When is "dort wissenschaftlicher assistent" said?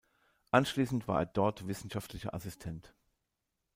1.27-2.95